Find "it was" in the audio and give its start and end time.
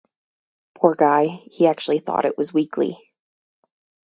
2.25-2.51